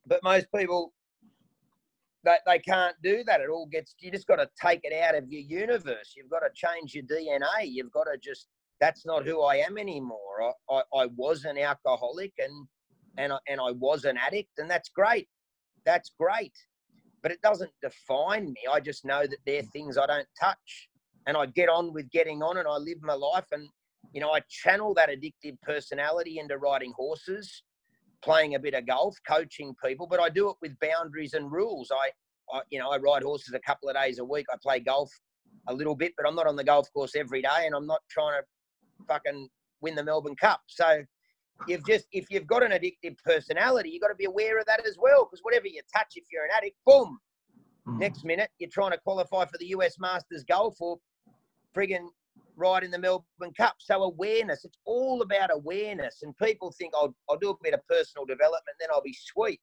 [0.06, 0.92] But most people,
[2.24, 3.40] they, they can't do that.
[3.40, 6.14] It all gets, you just got to take it out of your universe.
[6.16, 7.64] You've got to change your DNA.
[7.64, 8.48] You've got to just,
[8.80, 10.52] that's not who I am anymore.
[10.70, 12.66] I, I, I was an alcoholic and,
[13.16, 15.28] and, I, and I was an addict, and that's great.
[15.84, 16.52] That's great.
[17.22, 18.60] But it doesn't define me.
[18.70, 20.88] I just know that they're things I don't touch.
[21.26, 23.46] And I get on with getting on and I live my life.
[23.52, 23.68] And,
[24.12, 27.62] you know, I channel that addictive personality into riding horses
[28.24, 31.92] playing a bit of golf, coaching people, but I do it with boundaries and rules.
[31.92, 34.46] I, I, you know, I ride horses a couple of days a week.
[34.52, 35.10] I play golf
[35.68, 38.00] a little bit, but I'm not on the golf course every day, and I'm not
[38.10, 39.48] trying to fucking
[39.82, 40.60] win the Melbourne Cup.
[40.66, 41.02] So
[41.66, 44.86] you've just if you've got an addictive personality, you've got to be aware of that
[44.86, 45.24] as well.
[45.24, 47.18] Because whatever you touch, if you're an addict, boom.
[47.86, 47.98] Mm.
[47.98, 50.98] Next minute, you're trying to qualify for the US Masters golf or
[51.76, 52.08] frigging
[52.56, 53.76] ride in the Melbourne Cup.
[53.78, 56.20] So awareness, it's all about awareness.
[56.22, 59.60] And people think I'll, I'll do a bit of personal development, then I'll be sweet.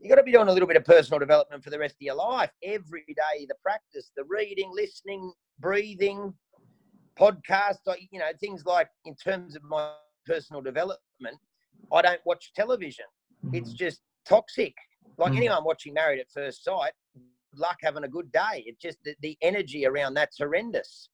[0.00, 2.02] You've got to be doing a little bit of personal development for the rest of
[2.02, 2.50] your life.
[2.62, 6.34] Every day, the practice, the reading, listening, breathing,
[7.18, 7.78] podcasts,
[8.10, 9.92] you know, things like in terms of my
[10.26, 11.38] personal development,
[11.92, 13.04] I don't watch television.
[13.52, 13.76] It's mm-hmm.
[13.76, 14.74] just toxic.
[15.18, 15.38] Like mm.
[15.38, 16.92] anyone watching Married at First Sight,
[17.54, 18.64] luck having a good day.
[18.66, 21.08] It's just the, the energy around that's horrendous.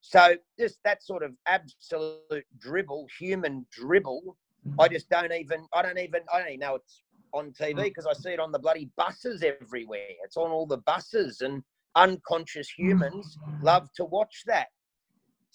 [0.00, 4.36] So just that sort of absolute dribble, human dribble,
[4.78, 4.94] I mm-hmm.
[4.94, 8.10] just don't even, I don't even, I don't even know it's on TV because mm.
[8.10, 10.08] I see it on the bloody buses everywhere.
[10.24, 11.62] It's on all the buses and
[11.96, 14.68] unconscious humans love to watch that.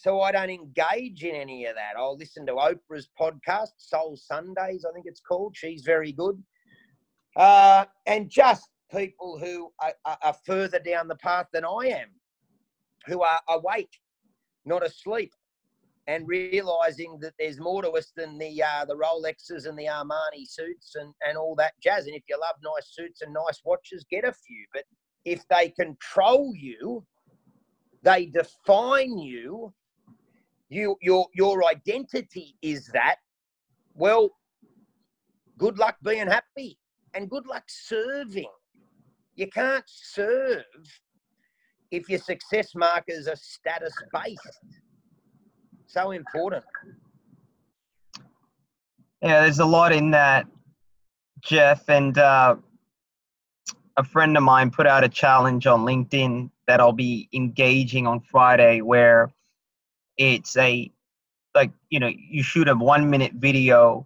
[0.02, 1.94] So I don't engage in any of that.
[1.96, 5.56] I'll listen to Oprah's podcast, Soul Sundays, I think it's called.
[5.56, 6.42] She's very good.
[7.36, 12.08] Uh, and just people who are, are further down the path than I am,
[13.06, 13.92] who are awake
[14.66, 15.32] not asleep,
[16.08, 20.48] and realizing that there's more to us than the uh, the Rolexes and the Armani
[20.48, 22.08] suits and, and all that jazz.
[22.08, 24.66] And if you love nice suits and nice watches, get a few.
[24.74, 24.86] But
[25.26, 27.06] if they control you,
[28.02, 29.72] they define you.
[30.72, 33.18] You your your identity is that.
[33.94, 34.30] Well,
[35.58, 36.80] good luck being happy
[37.14, 38.50] and good luck serving.
[39.36, 40.64] You can't serve
[41.92, 44.60] if your success markers are status based.
[45.88, 46.64] So important.
[49.22, 50.48] Yeah, there's a lot in that,
[51.42, 51.90] Jeff.
[51.90, 52.56] And uh,
[53.98, 58.22] a friend of mine put out a challenge on LinkedIn that I'll be engaging on
[58.22, 59.34] Friday where
[60.22, 60.92] it's a,
[61.56, 64.06] like, you know, you shoot a one minute video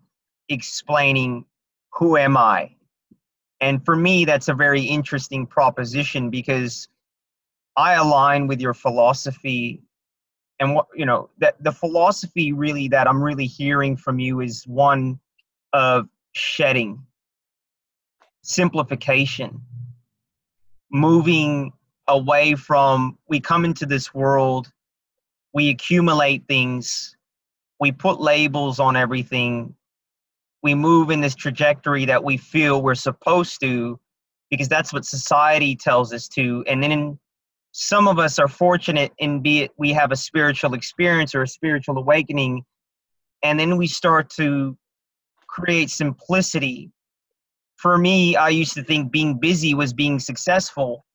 [0.50, 1.46] explaining
[1.94, 2.76] who am I.
[3.62, 6.88] And for me, that's a very interesting proposition because
[7.78, 9.82] I align with your philosophy
[10.60, 14.66] and what you know that the philosophy really that I'm really hearing from you is
[14.66, 15.20] one
[15.74, 17.06] of shedding,
[18.42, 19.62] simplification,
[20.92, 21.74] moving
[22.08, 24.72] away from we come into this world,
[25.56, 27.16] we accumulate things,
[27.80, 29.74] we put labels on everything,
[30.62, 33.98] we move in this trajectory that we feel we're supposed to
[34.52, 36.64] because that's what society tells us to.
[36.68, 37.18] And then
[37.72, 41.48] some of us are fortunate in be it we have a spiritual experience or a
[41.48, 42.64] spiritual awakening
[43.44, 44.78] and then we start to
[45.48, 46.90] create simplicity.
[47.78, 51.06] For me i used to think being busy was being successful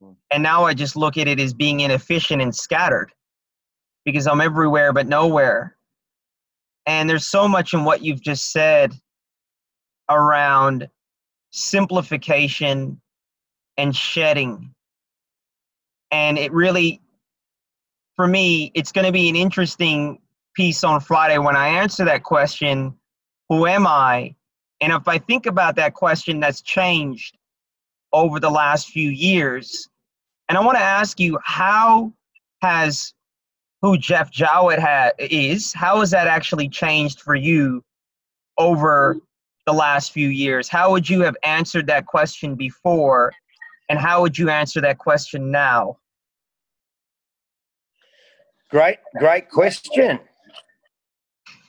[0.00, 0.12] hmm.
[0.32, 3.12] and now i just look at it as being inefficient and scattered
[4.06, 5.76] because i'm everywhere but nowhere.
[6.86, 8.94] And there's so much in what you've just said
[10.08, 10.88] around
[11.50, 13.00] simplification
[13.76, 14.72] and shedding.
[16.12, 17.00] And it really
[18.14, 20.18] for me it's going to be an interesting
[20.54, 22.94] piece on friday when i answer that question
[23.50, 24.34] who am i?
[24.80, 27.36] And if i think about that question that's changed
[28.12, 29.88] over the last few years
[30.48, 32.10] and i want to ask you how
[32.62, 33.12] has
[33.82, 37.82] who jeff jowett ha- is how has that actually changed for you
[38.58, 39.16] over
[39.66, 43.32] the last few years how would you have answered that question before
[43.88, 45.98] and how would you answer that question now?
[48.70, 50.18] Great, great question.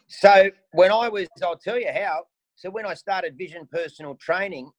[0.08, 2.24] So when I was, I'll tell you how.
[2.56, 4.72] So when I started Vision Personal Training,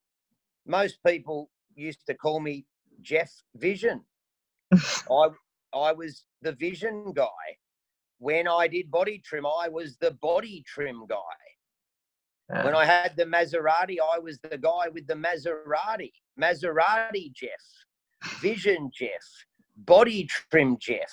[0.66, 2.66] most people used to call me
[3.00, 4.02] Jeff Vision.
[4.74, 5.28] I
[5.74, 7.26] I was the vision guy.
[8.18, 12.62] When I did body trim, I was the body trim guy.
[12.64, 12.78] When ah.
[12.78, 16.12] I had the Maserati, I was the guy with the Maserati.
[16.40, 17.50] Maserati Jeff,
[18.40, 21.12] Vision Jeff, Body Trim Jeff.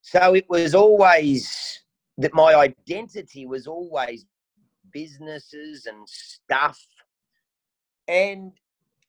[0.00, 1.82] So it was always
[2.16, 4.24] that my identity was always
[4.92, 6.80] businesses and stuff.
[8.06, 8.52] And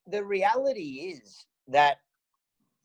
[0.06, 1.98] the reality is that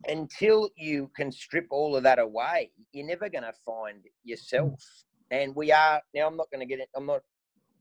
[0.07, 4.83] until you can strip all of that away, you're never going to find yourself.
[5.31, 7.21] And we are now i'm not going to get it i'm not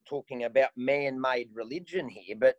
[0.08, 2.56] talking about man-made religion here but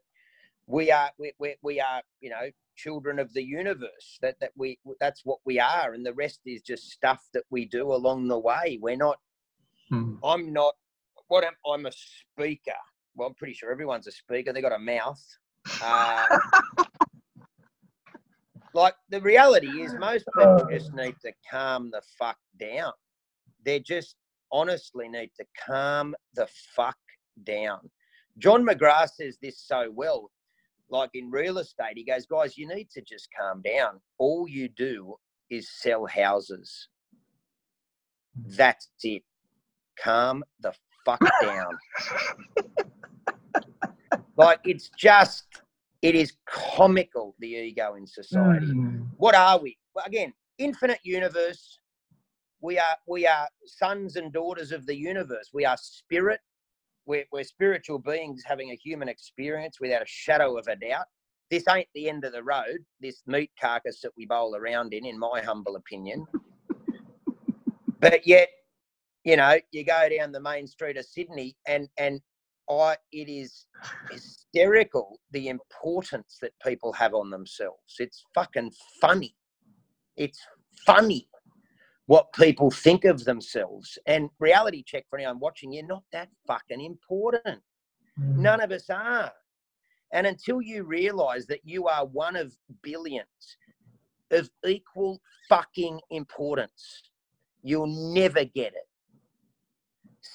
[0.67, 4.77] we are we, we, we are you know children of the universe that that we
[4.99, 8.37] that's what we are and the rest is just stuff that we do along the
[8.37, 8.77] way.
[8.81, 9.17] We're not
[9.89, 10.15] hmm.
[10.23, 10.73] i'm not
[11.27, 12.71] what am i'm a speaker.
[13.15, 14.53] Well i'm pretty sure everyone's a speaker.
[14.53, 15.21] They got a mouth.
[15.81, 16.39] Uh,
[18.75, 20.57] like the reality is most uh.
[20.57, 22.91] people just need to calm the fuck down
[23.65, 24.15] they're just
[24.51, 26.97] honestly need to calm the fuck
[27.43, 27.89] down.
[28.37, 30.31] John McGrath says this so well.
[30.89, 33.99] Like in real estate, he goes, guys, you need to just calm down.
[34.19, 35.15] All you do
[35.49, 36.87] is sell houses.
[38.35, 39.23] That's it.
[39.99, 40.73] Calm the
[41.05, 41.77] fuck down.
[44.37, 45.45] like it's just,
[46.01, 48.67] it is comical, the ego in society.
[48.67, 49.07] Mm.
[49.17, 49.77] What are we?
[49.93, 51.79] Well, again, infinite universe,
[52.61, 55.51] we are we are sons and daughters of the universe.
[55.53, 56.39] We are spirit.
[57.05, 61.05] We're, we're spiritual beings having a human experience without a shadow of a doubt.
[61.51, 62.79] This ain't the end of the road.
[62.99, 66.25] This meat carcass that we bowl around in, in my humble opinion.
[67.99, 68.49] but yet,
[69.23, 72.21] you know, you go down the main street of Sydney, and and
[72.69, 73.67] I, it is
[74.09, 77.95] hysterical the importance that people have on themselves.
[77.99, 79.35] It's fucking funny.
[80.17, 80.39] It's
[80.85, 81.27] funny
[82.07, 83.97] what people think of themselves.
[84.05, 87.61] And reality check for anyone watching, you're not that fucking important.
[88.19, 88.37] Mm.
[88.37, 89.31] None of us are.
[90.11, 93.57] And until you realize that you are one of billions
[94.31, 97.03] of equal fucking importance,
[97.63, 98.87] you'll never get it.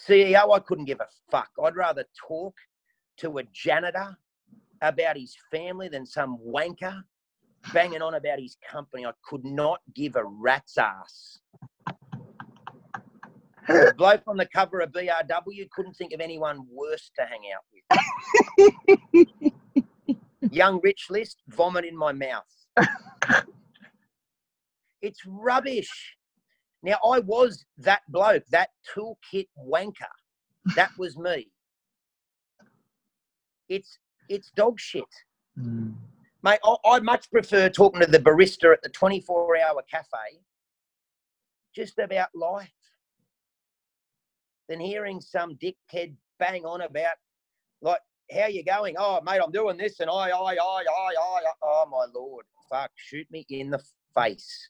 [0.08, 1.50] CEO, I couldn't give a fuck.
[1.62, 2.54] I'd rather talk
[3.18, 4.16] to a janitor
[4.82, 7.02] about his family than some wanker
[7.74, 9.04] banging on about his company.
[9.04, 11.40] I could not give a rat's ass.
[13.68, 17.64] The bloke on the cover of BRW couldn't think of anyone worse to hang out
[19.38, 20.14] with.
[20.50, 22.44] Young rich list, vomit in my mouth.
[25.02, 26.16] It's rubbish.
[26.82, 29.92] Now, I was that bloke, that toolkit wanker.
[30.76, 31.48] That was me.
[33.68, 35.04] It's it's dog shit.
[35.58, 35.94] Mm.
[36.42, 40.40] Mate, I, I much prefer talking to the barista at the 24 hour cafe
[41.74, 42.70] just about life
[44.68, 47.16] than hearing some dickhead bang on about
[47.82, 48.00] like
[48.32, 48.94] how you going?
[48.98, 52.90] Oh, mate, I'm doing this, and I, I, I, I, I, oh my lord, fuck,
[52.96, 53.82] shoot me in the
[54.14, 54.68] face.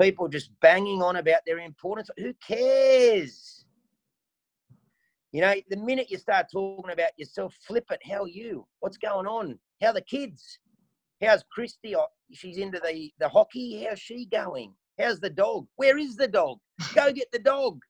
[0.00, 2.10] People just banging on about their importance.
[2.18, 3.64] Who cares?
[5.32, 8.00] You know, the minute you start talking about yourself, flip it.
[8.10, 8.66] How are you?
[8.80, 9.58] What's going on?
[9.82, 10.58] How are the kids?
[11.22, 11.96] How's Christy?
[11.96, 13.84] Oh, she's into the, the hockey.
[13.86, 14.74] How's she going?
[14.98, 15.66] How's the dog?
[15.76, 16.58] Where is the dog?
[16.94, 17.80] Go get the dog.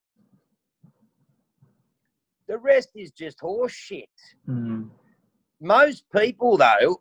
[2.48, 4.08] The rest is just horse shit.
[4.48, 4.90] Mm.
[5.60, 7.00] Most people, though,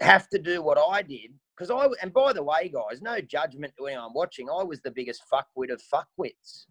[0.00, 1.32] have to do what I did.
[1.56, 4.48] Because I, and by the way, guys, no judgment to anyone watching.
[4.50, 6.66] I was the biggest fuckwit of fuckwits.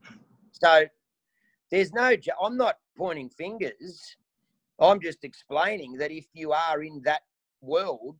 [0.51, 0.85] So
[1.71, 4.17] there's no, I'm not pointing fingers.
[4.79, 7.21] I'm just explaining that if you are in that
[7.61, 8.17] world,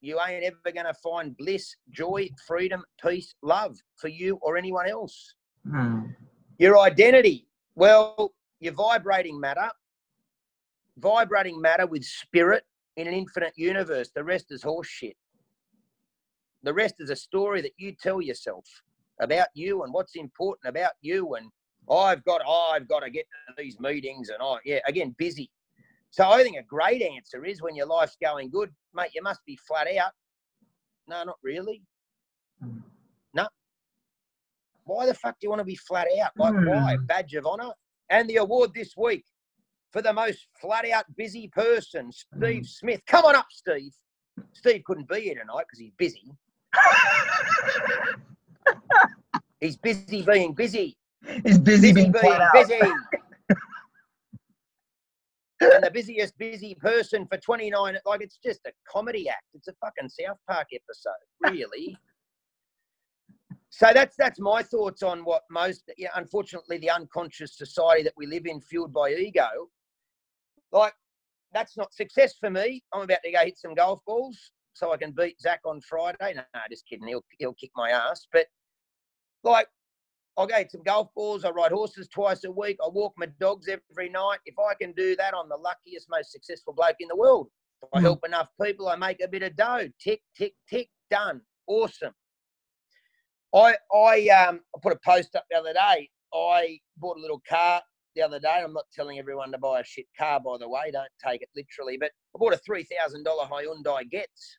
[0.00, 4.88] you ain't ever going to find bliss, joy, freedom, peace, love for you or anyone
[4.88, 5.34] else.
[5.66, 6.14] Mm.
[6.58, 9.70] Your identity, well, you're vibrating matter,
[10.98, 12.64] vibrating matter with spirit
[12.96, 14.10] in an infinite universe.
[14.14, 15.16] The rest is horse shit.
[16.62, 18.64] The rest is a story that you tell yourself
[19.20, 21.34] about you and what's important about you.
[21.34, 21.50] And
[21.90, 25.50] I've got, oh, I've got to get to these meetings and I, yeah, again, busy.
[26.10, 29.40] So I think a great answer is when your life's going good, mate, you must
[29.46, 30.12] be flat out.
[31.06, 31.82] No, not really.
[33.34, 33.46] No.
[34.84, 36.32] Why the fuck do you want to be flat out?
[36.36, 36.96] Like, why?
[36.96, 37.04] Hmm.
[37.06, 37.70] Badge of honor.
[38.10, 39.24] And the award this week
[39.92, 42.66] for the most flat out busy person, Steve Mm.
[42.66, 43.02] Smith.
[43.06, 43.92] Come on up, Steve.
[44.52, 46.30] Steve couldn't be here tonight because he's busy.
[49.60, 50.96] He's busy being busy.
[51.44, 52.52] He's busy being flat out.
[52.52, 52.80] busy.
[55.60, 59.42] and the busiest busy person for 29, like it's just a comedy act.
[59.54, 61.10] It's a fucking South Park episode,
[61.42, 61.98] really.
[63.70, 68.26] so that's that's my thoughts on what most, yeah, unfortunately, the unconscious society that we
[68.26, 69.48] live in, fueled by ego.
[70.70, 70.94] Like
[71.52, 72.84] that's not success for me.
[72.92, 74.38] I'm about to go hit some golf balls
[74.78, 76.34] so I can beat Zach on Friday.
[76.34, 77.08] No, no, just kidding.
[77.08, 78.26] He'll he'll kick my ass.
[78.32, 78.46] But
[79.42, 79.66] like
[80.36, 81.44] I'll go some golf balls.
[81.44, 82.78] I ride horses twice a week.
[82.84, 84.38] I walk my dogs every night.
[84.46, 87.50] If I can do that, I'm the luckiest, most successful bloke in the world.
[87.82, 88.02] If I Mm.
[88.02, 89.88] help enough people, I make a bit of dough.
[90.00, 90.88] Tick, tick, tick.
[91.10, 91.40] Done.
[91.66, 92.14] Awesome.
[93.54, 96.10] I I um I put a post up the other day.
[96.32, 97.82] I bought a little car
[98.14, 98.60] the other day.
[98.62, 100.90] I'm not telling everyone to buy a shit car, by the way.
[100.92, 101.96] Don't take it literally.
[101.98, 104.58] But I bought a three thousand dollar Hyundai Getz,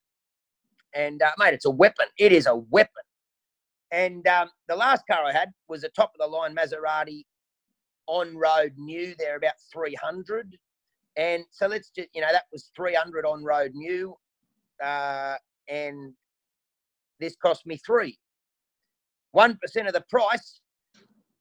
[0.94, 2.06] and uh, mate, it's a weapon.
[2.18, 3.04] It is a weapon.
[3.92, 7.24] And um, the last car I had was a top of the line Maserati
[8.08, 9.16] on road new.
[9.18, 10.58] They're about 300.
[11.18, 14.16] And so let's just, you know, that was 300 on road new.
[14.84, 15.36] Uh,
[15.68, 16.14] and
[17.20, 18.18] this cost me three.
[19.36, 19.56] 1%
[19.88, 20.62] of the price.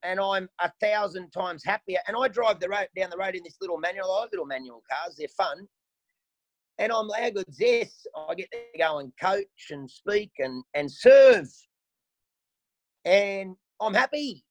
[0.03, 1.99] And I'm a thousand times happier.
[2.07, 4.11] And I drive the road down the road in this little manual.
[4.11, 5.15] I like little manual cars.
[5.17, 5.67] They're fun.
[6.79, 8.07] And I'm how good's this?
[8.15, 11.47] I get to go and coach and speak and, and serve
[13.05, 14.45] and I'm happy.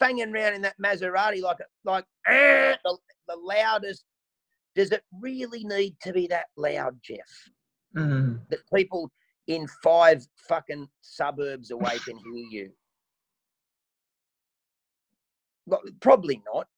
[0.00, 4.04] Fanging around in that Maserati like like "Ah," the, the loudest.
[4.76, 7.18] Does it really need to be that loud, Jeff?
[7.96, 8.40] Mm.
[8.48, 9.10] That people
[9.48, 12.70] in five fucking suburbs away can hear you?
[16.00, 16.68] Probably not.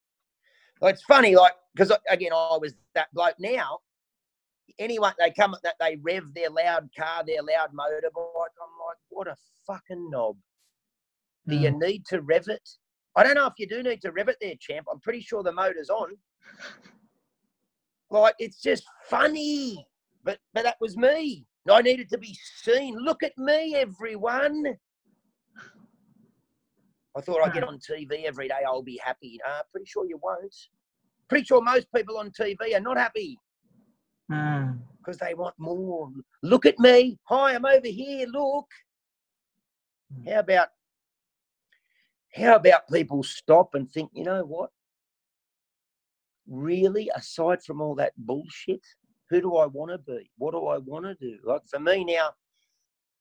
[0.83, 3.35] It's funny, like because again, I was that bloke.
[3.39, 3.81] Now,
[4.79, 8.57] anyone they come that they rev their loud car, their loud motorbike.
[8.61, 10.37] I'm like, what a fucking knob.
[11.49, 12.69] Do you need to rev it?
[13.17, 14.87] I don't know if you do need to rev it there, champ.
[14.91, 16.11] I'm pretty sure the motor's on.
[18.11, 19.87] Like it's just funny.
[20.23, 21.47] But but that was me.
[21.71, 22.97] I needed to be seen.
[22.99, 24.65] Look at me, everyone.
[27.17, 28.61] I thought I'd get on TV every day.
[28.67, 29.41] I'll be happy.
[29.49, 30.55] Uh, pretty sure you won't.
[31.29, 33.39] Pretty sure most people on TV are not happy
[34.31, 34.79] Mm.
[34.99, 36.11] because they want more.
[36.43, 37.19] Look at me.
[37.25, 38.27] Hi, I'm over here.
[38.29, 38.69] Look.
[40.27, 40.69] How about
[42.35, 44.71] how about people stop and think, you know what?
[46.47, 48.85] Really, aside from all that bullshit,
[49.31, 50.31] who do I want to be?
[50.39, 51.39] What do I want to do?
[51.45, 52.31] Like for me now,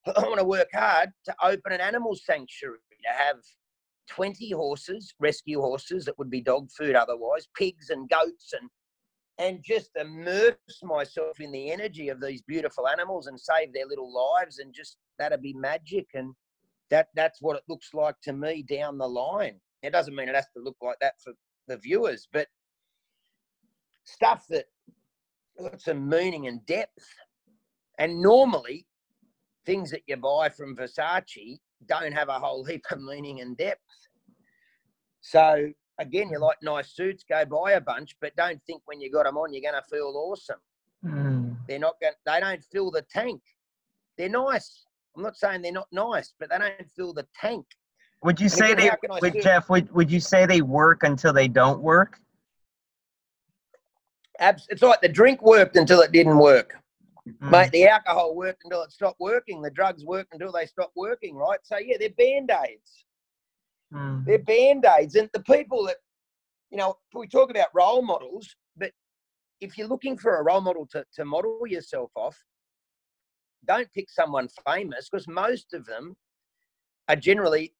[0.15, 3.37] I want to work hard to open an animal sanctuary to have
[4.09, 8.69] 20 horses, rescue horses that would be dog food otherwise, pigs and goats and
[9.39, 14.13] and just immerse myself in the energy of these beautiful animals and save their little
[14.13, 16.35] lives and just that'd be magic and
[16.91, 19.59] that that's what it looks like to me down the line.
[19.81, 21.33] It doesn't mean it has to look like that for
[21.67, 22.47] the viewers, but
[24.03, 24.65] stuff that
[25.57, 27.07] got some meaning and depth.
[27.97, 28.87] And normally,
[29.65, 33.79] things that you buy from Versace don't have a whole heap of meaning and depth.
[35.21, 39.11] So again, you like nice suits, go buy a bunch, but don't think when you
[39.11, 40.59] got them on you're going to feel awesome.
[41.05, 41.55] Mm.
[41.67, 42.13] They're not going.
[42.25, 43.41] They don't fill the tank.
[44.17, 44.85] They're nice.
[45.15, 47.65] I'm not saying they're not nice, but they don't fill the tank.
[48.23, 50.45] Would you And say again, they, how can I would Jeff, would, would you say
[50.45, 52.19] they work until they don't work?
[54.39, 56.75] Abs- It's like the drink worked until it didn't work.
[57.27, 57.51] Mm.
[57.51, 59.61] Mate, the alcohol worked until it stopped working.
[59.61, 61.59] The drugs worked until they stopped working, right?
[61.63, 63.05] So, yeah, they're band aids.
[63.93, 64.25] Mm.
[64.25, 65.15] They're band aids.
[65.15, 65.97] And the people that,
[66.69, 68.91] you know, we talk about role models, but
[69.61, 72.37] if you're looking for a role model to, to model yourself off,
[73.65, 76.15] don't pick someone famous because most of them
[77.07, 77.73] are generally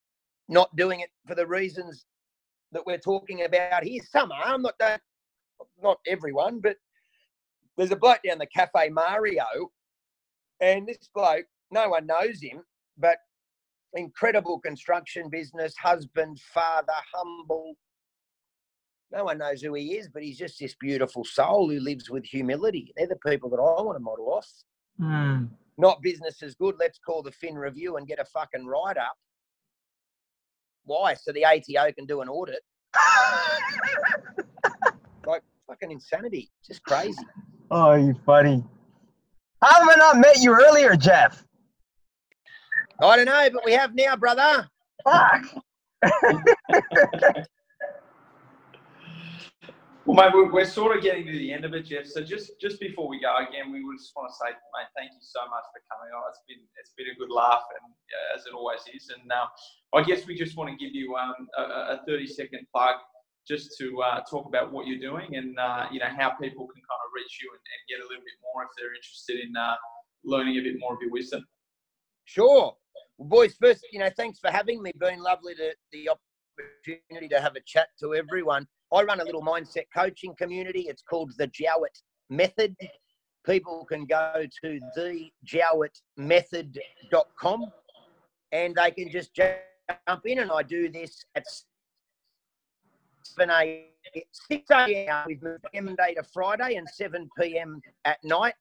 [0.48, 2.06] not doing it for the reasons
[2.72, 4.02] that we're talking about here.
[4.12, 5.02] Some are, I'm not, don't,
[5.82, 6.76] not everyone, but
[7.78, 9.46] there's a bloke down the Cafe Mario,
[10.60, 12.62] and this bloke, no one knows him,
[12.98, 13.18] but
[13.94, 17.74] incredible construction business, husband, father, humble.
[19.12, 22.26] No one knows who he is, but he's just this beautiful soul who lives with
[22.26, 22.94] humility.
[22.96, 24.48] They're the people that I want to model off.
[25.02, 25.50] Mm.
[25.78, 26.76] Not business is good.
[26.80, 29.16] Let's call the Fin Review and get a fucking write up.
[30.84, 31.14] Why?
[31.16, 32.62] So the ATO can do an audit.
[35.26, 36.50] Like fucking insanity.
[36.66, 37.22] Just crazy.
[37.70, 38.64] Oh, you funny.
[39.62, 41.46] How have I not met you earlier, Jeff?
[43.02, 44.70] I don't know, but we have now, brother.
[45.04, 45.46] Fuck.
[50.06, 52.08] Well, mate, we're, we're sort of getting to the end of it, Jeff.
[52.08, 55.14] So just just before we go again, we would just want to say, mate, thank
[55.14, 56.24] you so much for coming on.
[56.34, 59.14] It's been it's been a good laugh, and uh, as it always is.
[59.16, 59.48] And um,
[59.94, 62.98] I guess we just want to give you um, a, a 30 second plug
[63.48, 66.82] just to uh, talk about what you're doing and uh, you know how people can
[66.84, 69.56] kind of reach you and, and get a little bit more if they're interested in
[69.56, 69.78] uh,
[70.26, 71.46] learning a bit more of your wisdom.
[72.26, 72.76] Sure.
[73.20, 74.94] Well, boys, first, you know, thanks for having me.
[74.98, 78.66] Been lovely to the opportunity to have a chat to everyone.
[78.94, 80.86] I run a little mindset coaching community.
[80.88, 82.00] It's called the Jowett
[82.30, 82.78] Method.
[83.46, 87.66] People can go to thejowettmethod.com
[88.54, 89.58] and they can just jump
[90.26, 90.40] in.
[90.40, 91.44] And I do this at
[93.24, 93.88] 7 a
[94.32, 95.26] 6 a.m.
[95.28, 95.42] with
[95.74, 97.82] Monday to Friday and 7 p.m.
[98.06, 98.54] at night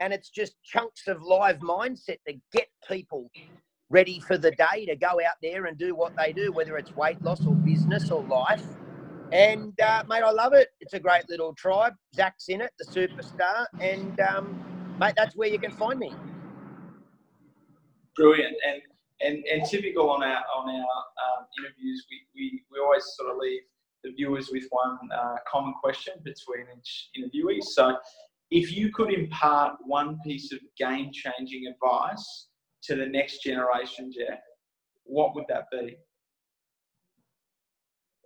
[0.00, 3.30] and it's just chunks of live mindset to get people
[3.92, 6.96] ready for the day to go out there and do what they do, whether it's
[6.96, 8.64] weight loss or business or life.
[9.32, 10.68] And uh, mate, I love it.
[10.80, 11.92] It's a great little tribe.
[12.14, 16.12] Zach's in it, the superstar, and um, mate, that's where you can find me.
[18.16, 18.56] Brilliant.
[18.66, 18.82] And
[19.20, 23.36] and, and typical on our on our um, interviews, we, we, we always sort of
[23.38, 23.62] leave
[24.02, 27.62] the viewers with one uh, common question between each interviewee.
[27.62, 27.96] So,
[28.50, 32.48] if you could impart one piece of game changing advice
[32.84, 34.40] to the next generation, Jeff,
[35.04, 35.96] what would that be?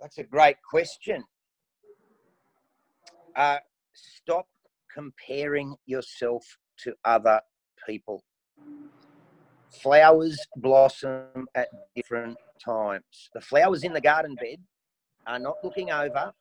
[0.01, 1.25] That's a great question.
[3.35, 3.59] Uh,
[3.93, 4.47] stop
[4.93, 6.45] comparing yourself
[6.79, 7.41] to other
[7.87, 8.23] people.
[9.83, 13.31] Flowers blossom at different times.
[13.35, 14.59] The flowers in the garden bed
[15.27, 16.33] are not looking over.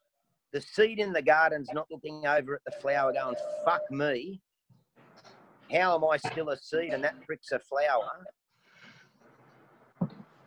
[0.54, 3.36] The seed in the garden's not looking over at the flower going,
[3.66, 4.42] fuck me.
[5.72, 8.26] How am I still a seed and that prick's a flower?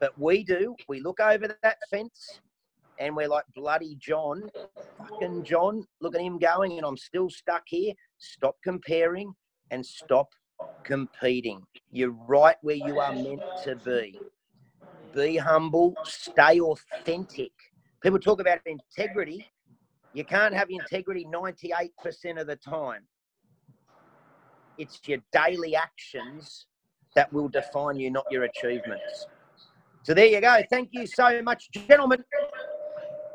[0.01, 0.77] But we do.
[0.89, 2.41] We look over that fence
[2.99, 4.49] and we're like bloody John,
[5.09, 5.85] fucking John.
[6.01, 7.95] Look at him going, and I'm still stuck here.
[8.19, 9.33] Stop comparing
[9.71, 10.29] and stop
[10.85, 11.63] competing.
[11.91, 14.19] You're right where you are meant to be.
[15.15, 17.53] Be humble, stay authentic.
[18.03, 19.47] People talk about integrity.
[20.13, 23.03] You can't have integrity 98% of the time.
[24.79, 26.67] It's your daily actions
[27.15, 29.27] that will define you, not your achievements.
[30.05, 30.63] So there you go.
[30.71, 32.25] Thank you so much, gentlemen.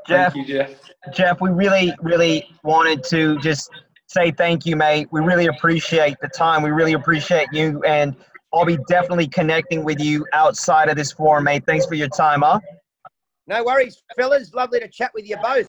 [0.07, 0.71] Jeff, Thank you, Jeff.
[1.13, 3.69] Jeff, we really, really wanted to just
[4.07, 5.07] say thank you, mate.
[5.11, 6.63] We really appreciate the time.
[6.63, 7.81] We really appreciate you.
[7.83, 8.15] And
[8.53, 11.63] I'll be definitely connecting with you outside of this forum, mate.
[11.65, 12.59] Thanks for your time, huh?
[13.47, 14.53] No worries, fellas.
[14.53, 15.67] Lovely to chat with you both.